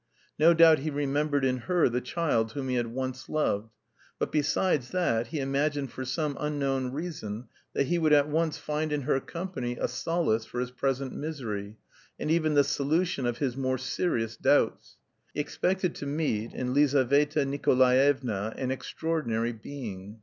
[0.39, 3.69] No doubt he remembered in her the child whom he had once loved.
[4.17, 8.91] But besides that, he imagined for some unknown reason that he would at once find
[8.91, 11.77] in her company a solace for his present misery,
[12.19, 14.97] and even the solution of his more serious doubts.
[15.35, 20.19] He expected to meet in Lizaveta Nikolaevna an extraordinary being.